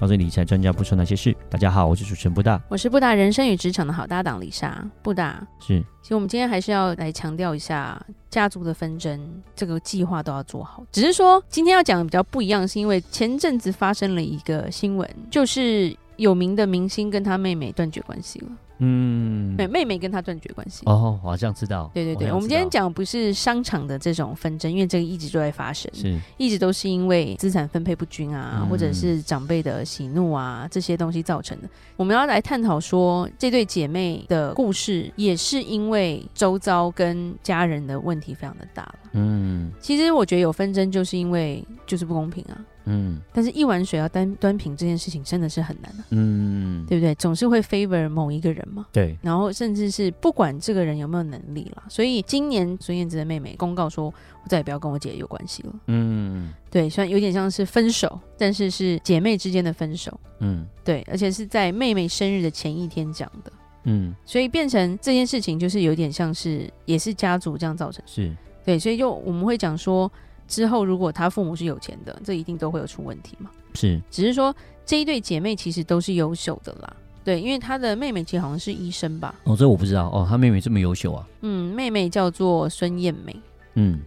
[0.00, 1.36] 告诉理财专家不说那些事。
[1.50, 4.82] 大家好，我是主持人布大，我是布大人生与职场的好搭档李莎。
[5.02, 9.20] 布大是，其实我们今天还是要来强调一下，家族的纷争
[9.54, 10.82] 这个计划都要做好。
[10.90, 18.48] 只是说今天要讲的比较不一样，是因为前阵子发生了一个新闻，就是有名的明星跟他妹妹断绝关系了。
[18.80, 20.82] 嗯，对，妹妹跟他断绝关系。
[20.86, 21.90] 哦，我好像知道。
[21.94, 31.68] 对对对，我，我们今天讲不是商场的这种纷争，因为这个一直都在发生，是，一直都是因为资产分配不均啊，嗯、或者是长辈的喜怒啊这些东西造成的。
[31.96, 38.94] 我们要来探讨说，这对姐妹的故事也是因为周遭跟家人的问题非常的大了。
[39.12, 42.56] 嗯，其实我觉得有纷争就是因为就是不公平啊。
[42.92, 47.14] 嗯，但是一碗水要端端平这件事情真的是很难的，啊，嗯，对不对？
[47.14, 49.16] 总是会 favor 某一个人嘛，对。
[49.22, 55.72] 然后甚至是不管这个人有没有能力了，所以今年孙燕姿的妹妹公告说，我再也不要跟我姐有关系了。
[55.86, 60.18] 嗯，对，虽然有点像是分手，但是是姐妹之间的分手。
[60.40, 63.52] 嗯，对，而且是在妹妹生日的前一天讲的。
[63.84, 70.10] 嗯，所以变成这件事情就是有点像是也是家族这样造成，是对，所以就我们会讲说。
[70.50, 73.48] 之后，如果他父母是有钱的，这一定都会有出问题嘛？
[73.74, 76.96] 是，只是说这一对姐妹其实都是优秀的啦。
[77.22, 79.32] 对，因为她的妹妹其实好像是医生吧？
[79.44, 80.26] 哦，这我不知道哦。
[80.28, 81.24] 她妹妹这么优秀啊？
[81.42, 83.40] 嗯，妹妹叫做孙燕美。
[83.74, 84.00] 嗯，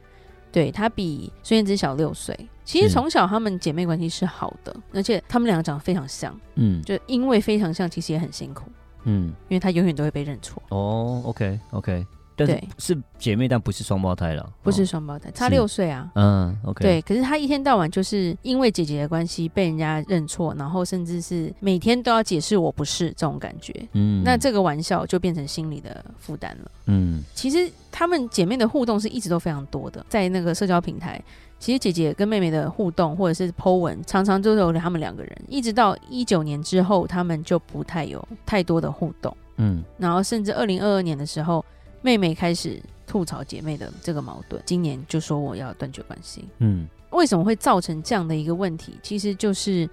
[0.52, 2.38] 对，她比孙燕姿小六岁。
[2.66, 6.38] 其实从小她们姐妹关系是好的，而且她们两个长得非常像。
[6.55, 8.64] 嗯，就因为非常像，其实也很辛苦。
[9.05, 10.61] 嗯，因为她永远都会被认错。
[10.69, 11.59] 哦，OK，OK。
[11.71, 12.05] Okay, okay.
[12.36, 14.50] 对，是姐妹，但不是双胞胎了。
[14.62, 16.09] 不是双胞胎，差六岁啊。
[16.16, 16.81] 嗯，OK。
[16.81, 23.73] 对，可是她一天到晚就是因为姐姐的关系被人家认错，然后甚至是每天都要解释我不是这种感觉。
[23.94, 26.72] 嗯，那这个玩笑就变成心理的负担了。
[26.88, 31.22] 嗯，其实她们姐妹的互动是一直都非常多的，在那个社交平台，
[31.60, 35.42] 其实姐姐跟妹妹的互动或者是 po 文，常常都有他们两个人。
[35.48, 39.36] 一直到一九年之后，他们就不太有太多的互动。
[39.58, 41.64] 嗯，然后甚至二零二二年的时候。
[42.03, 46.45] 妹妹开始吐槽姐妹的这个矛盾，今年就说我要断绝关系。
[46.59, 48.99] 嗯，为什么会造成这样的一个问题？
[49.02, 49.89] 其实就是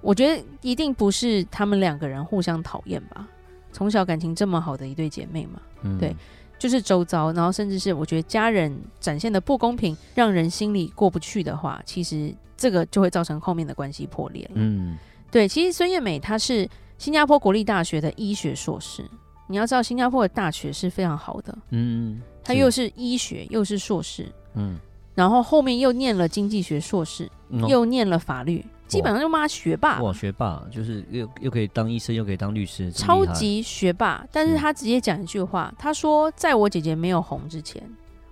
[0.00, 3.26] 我觉得一定不是他们两个人互相讨厌吧？
[3.72, 6.14] 从小感情这么好的一对姐妹嘛，嗯，对，
[6.58, 14.52] 就是周遭，然后甚至是我觉得家人展现的不公平，让人心里过不去的话，其实这个就会造成后面的关系破裂了。
[14.54, 14.96] 嗯，
[15.30, 16.68] 对，其实孙燕美她是
[16.98, 19.04] 新加坡国立大学的医学硕士。
[19.46, 24.78] 你要知道，新加坡的大学是非常好的，嗯，他又是医学，又是硕士，嗯，
[25.14, 30.02] 然后后面又念了经济学硕士，嗯、又念了法律，基本上就骂学霸。
[30.02, 34.26] 哇，学霸就是又又可以当医生，又可以当律师，超级学霸。
[34.32, 37.82] 但是他直接讲一句话，他说：“在我姐姐没有红之前，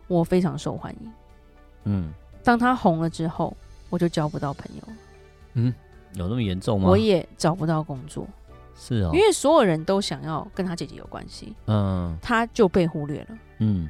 [0.08, 1.12] 我非常受欢迎。
[1.84, 3.56] 嗯，当他红了之后，
[3.88, 4.82] 我就交不到朋友。
[5.54, 5.72] 嗯，
[6.14, 6.88] 有那么严重吗？
[6.88, 8.26] 我也找不到工作。”
[8.76, 13.88] 是哦，因为所有人都想要跟他姐姐有关系，嗯，他就被忽略了，嗯，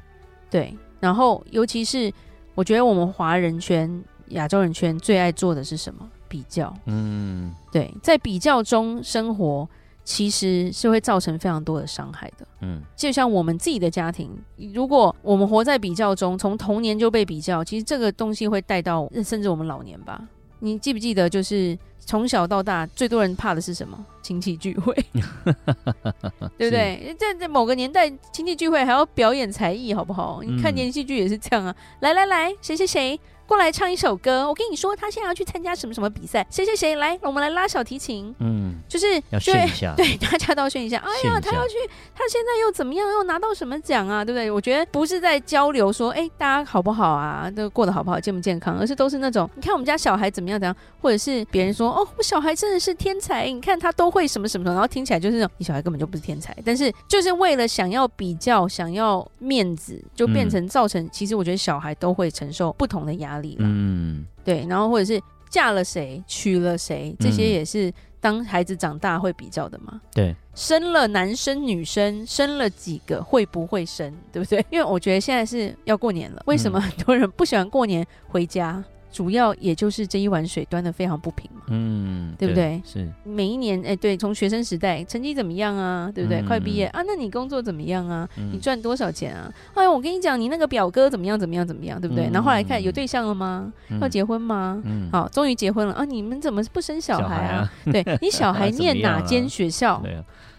[0.50, 0.76] 对。
[1.00, 2.10] 然后，尤其是
[2.54, 6.10] 我觉得我们华人圈、亚洲人圈最爱做的是什么？
[6.28, 9.68] 比较，嗯，对，在比较中生活，
[10.02, 12.80] 其实是会造成非常多的伤害的，嗯。
[12.96, 14.30] 就像我们自己的家庭，
[14.72, 20.26] 如果我们活在比较中，从童年就被比较，其实这个东西会带到甚至我们老年吧。
[20.60, 23.98] 你记不记得，就是从小到大最多人怕的是什么？
[24.22, 24.94] 亲戚聚会，
[26.56, 27.14] 对不对？
[27.18, 30.42] 在在某个年代，亲戚聚会还要表演才艺，好不好？
[30.42, 31.74] 你看连续剧也是这样啊！
[31.78, 33.20] 嗯、来来来，谁谁谁。
[33.46, 40.96] 过来唱一首歌，我跟你说，他现在要去参加什么什么比赛，谁谁谁来，我们来拉小提琴，嗯，就是要炫一下，对，大家都要炫一下。
[40.98, 41.74] 哎呀，他要去，
[42.14, 44.50] 他现在又怎么样，又拿到什么奖啊，对不对？
[44.50, 64.26] 我觉得不是在交流说，哎，大家好不好啊，都过得好不好，健不健康，而是都是那种，你看我们家小孩怎么样怎样，或者是别人说，哦，我小孩真的是天才，你看他都会什么什么什么，然后听起来就是那种，你小孩根本就不是天才，但是就是为了想要比较，想要面子，就变成造成，嗯、其实我觉得小孩都会承受不同的压力了，嗯。
[64.44, 70.00] 对，然后或者是嫁了谁，娶了谁，这些也是当孩子长大会比较的嘛。
[70.12, 74.64] 对，生了男生女生，生了几个，会不会生，对不对？
[74.70, 78.82] 因为我觉得现在是要过年了，为什么很多人不喜欢过年回家？
[79.14, 82.82] 主要也就是这一碗水端的非常不平嘛，嗯，对不对？
[82.84, 86.10] 是每一年，哎，对，从学生时代成绩怎么样啊？
[86.12, 86.40] 对不对？
[86.40, 88.28] 嗯、快毕业啊，那你工作怎么样啊？
[88.36, 89.48] 嗯、你赚多少钱啊？
[89.74, 91.38] 哎呀，我跟你讲，你那个表哥怎么样？
[91.38, 91.64] 怎么样？
[91.64, 92.00] 怎么样？
[92.00, 92.26] 对不对？
[92.26, 93.72] 嗯、然后后来看有对象了吗？
[93.88, 94.82] 嗯、要结婚吗？
[94.84, 96.04] 嗯，好，终于结婚了啊！
[96.04, 97.38] 你们怎么不生小孩啊？
[97.38, 100.02] 孩啊 对你小孩 念哪间学校？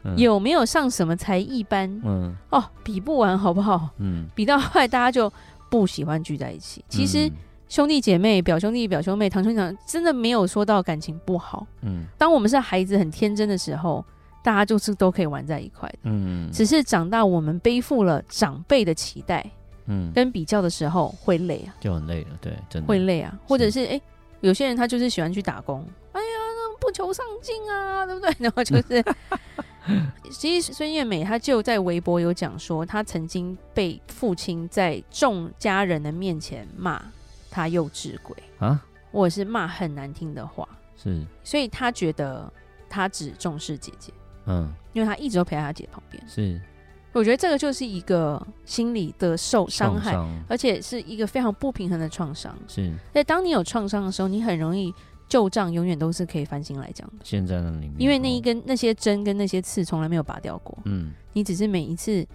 [0.06, 2.02] 嗯、有没有上什么才艺班？
[2.06, 3.90] 嗯，哦，比不完好不好？
[3.98, 5.30] 嗯，比到后来大家就
[5.70, 6.86] 不喜欢聚在一起。
[6.88, 7.30] 其实。
[7.76, 11.68] 兄弟姐妹、表兄弟、表兄妹、堂兄长，真的没有说到感情不好。
[11.82, 14.02] 嗯，当我们是孩子很天真的时候，
[14.42, 15.98] 大家就是都可以玩在一块的。
[16.04, 19.46] 嗯，只是长大，我们背负了长辈的期待，
[19.88, 22.30] 嗯，跟比较的时候会累啊，就很累了。
[22.40, 23.38] 对，真的会累啊。
[23.46, 24.02] 或者是哎、欸，
[24.40, 28.34] 有些人他就是喜欢去打工，哎呀，那不求上进啊， 对不对？
[28.40, 29.04] 然后就是，
[30.32, 37.02] 其实孙燕美她就在微博有讲说，她曾经被父亲在众家人的面前骂。
[37.56, 38.36] 他幼稚鬼。
[38.60, 38.82] 啊，
[39.12, 40.66] 或者是骂很难听的话，
[40.96, 42.52] 是，所以他觉得
[42.90, 44.14] 他只重视姐姐，
[44.46, 46.62] 嗯，因为他一直都陪在他姐旁边，是，
[47.12, 50.16] 我觉得这个就是一个心理的受伤害，
[50.48, 54.94] 而且是一个非常不平衡的创伤，是，所以当你有创伤的时候，你很容易
[55.28, 62.26] 旧账永远都是可以翻新来讲的，现在那里面，因为那一根那些针跟那些刺从来没有拔掉过，嗯，你只是每一次。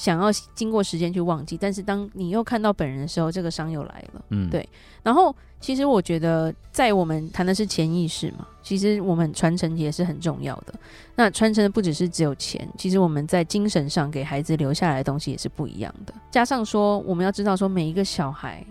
[0.00, 4.24] 想要经过时间去忘记，但是当你又看到本人的时候，这个伤又来了。
[4.30, 4.66] 嗯，对。
[5.02, 10.72] 然后，其实我觉得，在我们谈的是潜意识嘛，其实我们传承也是很重要的。
[11.16, 16.14] 那传承的不只是只有钱，其实我们在精神上给孩子留下来的东西也是不一样的。
[16.30, 18.64] 加上说，我们要知道说，每一个小孩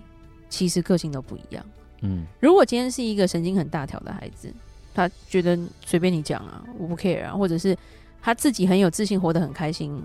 [0.50, 1.64] 其实个性都不一样。
[2.02, 4.52] 嗯，如果今天是一个神经很大条的孩子，
[4.96, 5.56] 他觉得
[5.86, 7.78] 随便你讲啊，我不 care 啊，或者是
[8.20, 10.02] 他自己很有自信，活得很开心。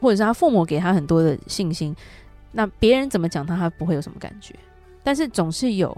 [0.00, 1.94] 或者是他父母给他很多的信心，
[2.52, 4.54] 那别人怎么讲他，他不会有什么感觉。
[5.02, 5.96] 但是总是有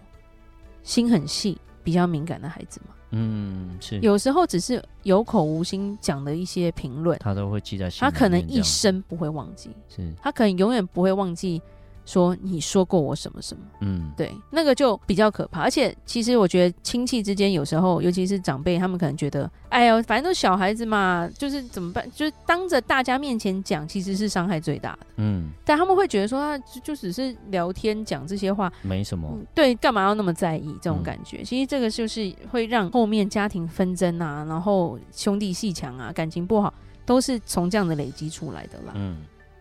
[0.82, 2.94] 心很细、比较敏感的孩子嘛。
[3.10, 3.98] 嗯，是。
[4.00, 8.10] 有时候只是有口无心讲的一些评论，他都会记在心里。
[8.10, 11.62] 他可能一生不会忘记，是他可能永远不会忘记。
[12.08, 15.60] 说你说过我什么什么，嗯，对，那个就比较可怕。
[15.60, 22.10] 而且其实我觉得亲戚之间有时候，尤其是长辈，他们可能觉得，哎呦，反正都小孩子嘛，就是怎么办？
[22.14, 24.98] 就是当着大家面前讲，其实是伤害最大的。
[25.16, 29.38] 嗯，但他们会觉得说，他就只是聊天讲这些话，没什么。
[29.54, 31.42] 对，干嘛要那么在意这种感觉？
[31.42, 36.72] 嗯，其实这个就是会让后面家庭纷争啊，然后兄弟戏强啊，感情不好，
[37.04, 38.94] 都是从这样的累积出来的啦。
[38.94, 39.18] 嗯。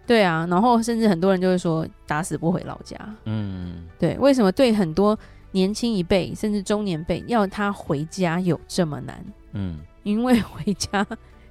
[0.07, 2.97] 对啊，然后甚至很多人就会说打死不回老家。
[3.25, 5.19] 嗯，对，为什么对很多
[5.51, 9.23] 年轻一辈甚至中年辈要他回家有这么难？
[9.51, 11.05] 嗯，因为回家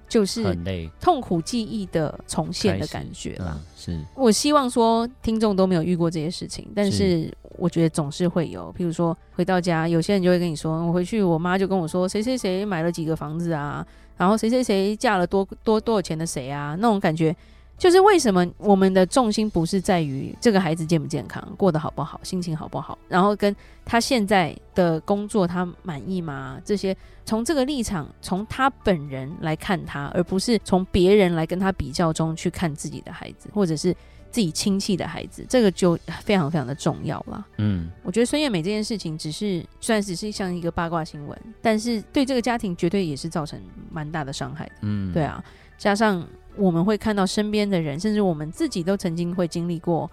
[0.08, 0.56] 就是
[0.98, 3.58] 痛苦记忆的重现的感觉啦。
[3.58, 8.72] 嗯、是，我希望说听众都没有遇过这些事情，但是我觉得总是会有。
[8.78, 13.86] 譬如说回到家，有些人就会跟你说，我回去我妈就跟我说，谁谁谁买了几个房子啊，
[14.16, 17.36] 然后谁谁谁嫁了多多多少钱的谁啊，那种感觉。
[17.78, 26.58] 就是为什么我们的重心不是在于这个孩子健不健康、过得好不好、心情好不好，然后跟他现在的工作他满意吗？
[26.64, 26.96] 这些
[27.26, 33.94] 从这个立场，从他本人来看他，而不是从别人来跟他比较中去看自己的孩子，或者是
[34.30, 37.46] 自己亲戚的孩子，这个就非常非常的重要了。
[37.58, 44.72] 嗯，我觉得孙燕美这件事情只是虽然只是像一个八卦新闻，但是对这个家庭绝对也是造成蛮大的伤害的。
[44.80, 45.44] 嗯，对啊，
[45.76, 46.26] 加上。
[46.56, 50.10] 我们会看到身边的人，甚至我们自己都曾经会经历过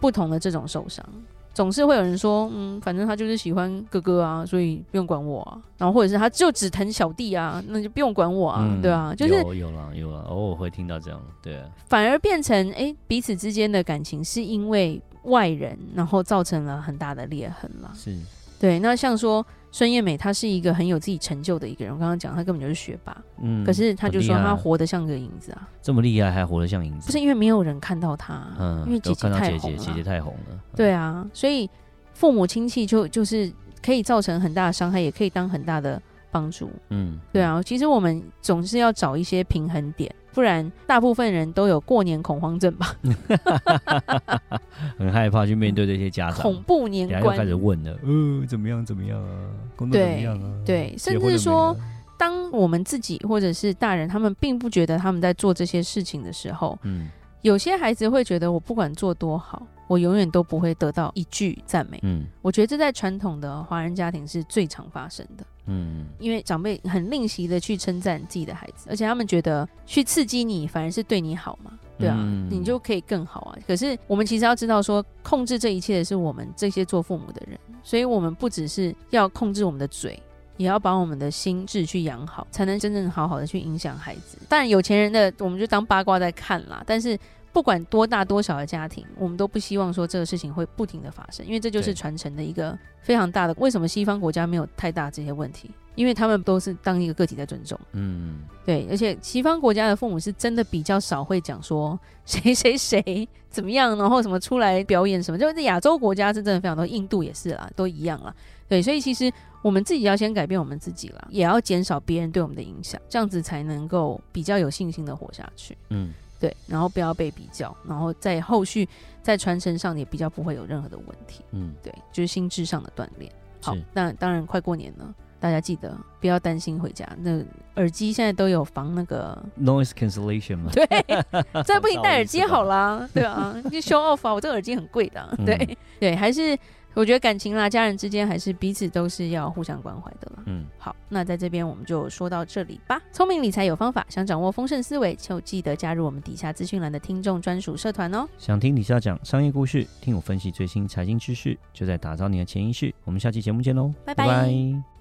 [0.00, 1.04] 不同的这种受伤。
[1.52, 17.92] 总是会有人说：“嗯，反正他就是喜欢哥哥啊，所以不用管我啊。”然后或者是他就只疼小弟啊，那就不用管我啊，嗯、对啊，就是有有了有了，偶尔会听到这样，对啊，反而变成哎、欸，彼此之间的感情是因为外人，然后造成了很大的裂痕了。
[17.94, 18.18] 是，
[18.58, 18.78] 对。
[18.78, 19.44] 那像说。
[19.76, 21.92] 孙燕美，她是一个很有自己成就的一个人。
[21.92, 23.16] 我刚刚讲，她根本就是学霸。
[23.42, 25.68] 嗯，可是她就说她活得像个影子啊。
[25.82, 27.06] 这么厉害还活得像影子？
[27.06, 29.76] 不是因为没有人看到她，嗯，因为姐姐太红了。
[29.76, 30.60] 姐姐，姐姐太红了。
[30.76, 31.68] 对啊，所以
[32.12, 33.52] 父母亲戚就就是
[33.84, 36.70] 可以造成很大的伤害，也可以当很大的帮助。
[36.90, 37.60] 嗯，对啊。
[37.60, 40.14] 其实我们总是要找一些平衡点。
[40.34, 42.94] 不然，大部分人都有过年恐慌症吧？
[44.98, 48.84] 很害怕去面对这些家长，恐怖年关开始问了，呃，怎么样？
[48.84, 49.30] 怎么样啊？
[49.76, 50.52] 工作怎么样啊？
[50.66, 51.76] 对，对，甚至说，
[52.18, 57.08] 当我们自己或者是大人，他们并不觉得他们在做这些事情的时候，嗯，
[57.42, 61.98] 有些孩子会觉得，我不管做多好，我永远都不会得到一句赞美。
[62.02, 65.44] 嗯，我觉得这在传统的华人家庭是最常发生的。
[65.66, 73.58] 嗯，因为长辈很吝惜的去称赞自己的孩子，而且他们觉得去刺激你反而是对你好嘛，对啊，嗯、你就可以更好啊。
[73.66, 80.20] 可是我们其实要知道说，控制这一切的是我们这些做父母的人，所以我们不只是要控制我们的嘴，
[80.56, 84.36] 也要把我们的心智去养好，才能真正好好的去影响孩子。
[84.48, 86.82] 当然，有钱人的我们就当八卦在看啦。
[86.86, 87.18] 但是
[87.54, 93.54] 不管多大多小的家庭，我们都不希望说这个事情会不停的发生，因为这就是传承的一个非常大的。
[93.58, 95.70] 为什么西方国家没有太大这些问题？
[95.94, 97.78] 因为他们都是当一个个体在尊重。
[97.92, 101.96] 嗯，对，而且西方国家的父母是真的比较少会讲说
[102.26, 108.34] 谁谁谁怎么样，然后什么出来表演什么，就是亚洲国家是真的非常多，印度也是啦，都一样啦。
[108.68, 109.32] 对，所以其实
[109.62, 115.78] 我们自己要先改变我们自己啦，也要减少别人对我们的影响，这样子才能够比较有信心的活下去。
[115.90, 116.12] 嗯，
[116.44, 118.86] 对，然后不要被比较，然后在后续
[119.22, 121.42] 在传承上也比较不会有任何的问题。
[121.52, 123.32] 嗯，对，就是心智上的锻炼。
[123.62, 125.14] 好，那当然快过年了。
[125.40, 127.42] 大家记得不要担心回家，那
[127.76, 130.70] 耳机现在都有防那个 noise cancellation 嘛？
[130.72, 130.86] 对，
[131.64, 136.58] 再不行戴耳机好啦，对啊，就 show off 啊，我这个耳机很贵的，啊，对、嗯、对，还是
[136.94, 140.42] 我觉得感情啦，家人之间还是彼此都是要互相关怀的啦。
[140.46, 143.00] 嗯，好，那在这边我们就说到这里吧。
[143.12, 148.26] 聪明理财有方法，想掌握丰盛思维，就记得加入我们底下资讯栏的听众专属社团哦。
[148.38, 152.94] 想听李肖讲商业故事，听我分析最新财经知识，就在打造你的潜意识。
[153.04, 154.93] 我们下期节目见喽，拜拜。